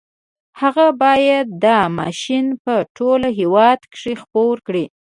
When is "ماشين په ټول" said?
1.99-3.21